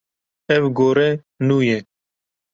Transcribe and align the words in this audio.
Ev 0.55 0.63
gore 0.77 1.09
nû 1.47 1.57
ye. 1.67 1.77